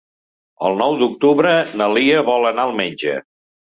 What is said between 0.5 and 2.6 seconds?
El nou d'octubre na Lia vol